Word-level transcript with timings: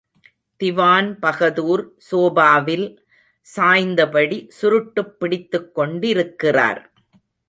திவான்பகதூர் 0.59 1.83
சோபாவில் 1.97 2.87
சாய்ந்தபடி 3.47 4.39
சுருட்டுப் 4.61 5.13
பிடித்துக்கொண்டிருக்கிறார். 5.19 6.81